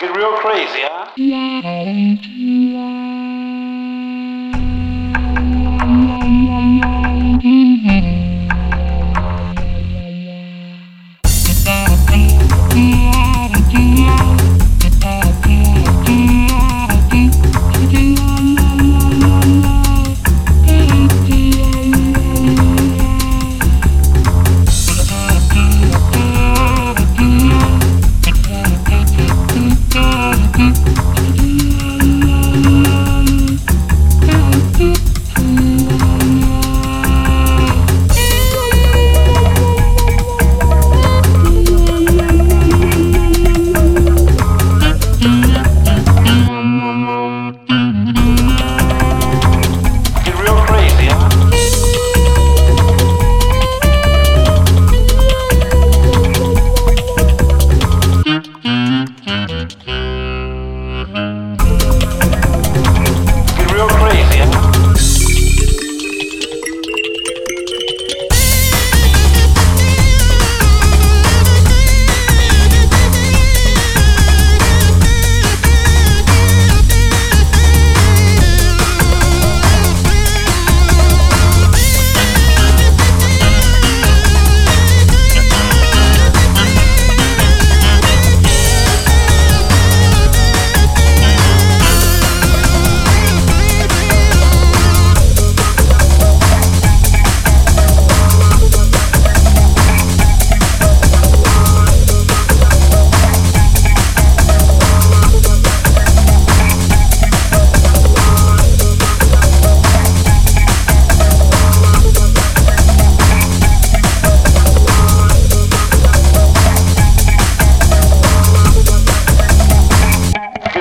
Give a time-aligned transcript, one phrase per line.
[0.00, 1.10] Get real crazy, huh?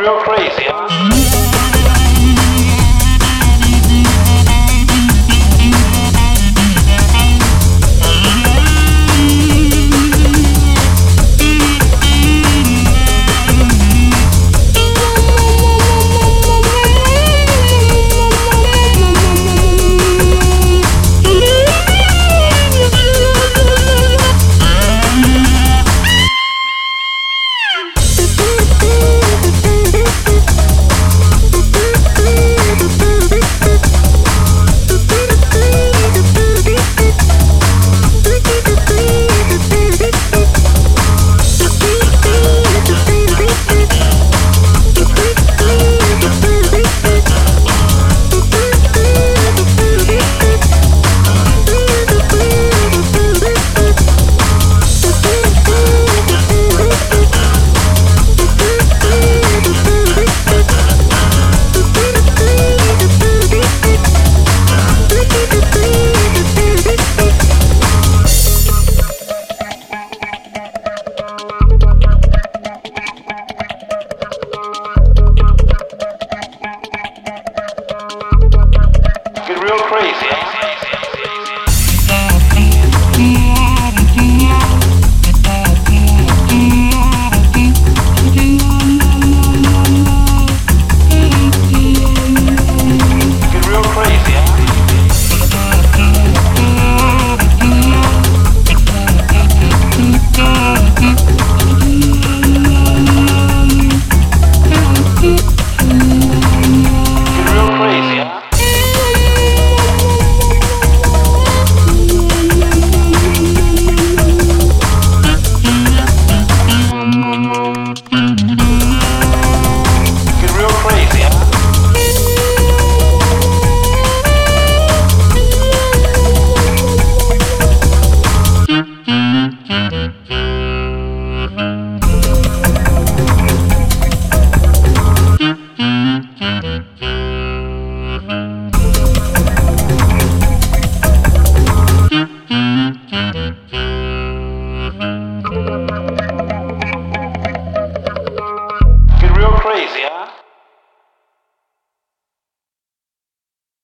[0.00, 0.69] real crazy.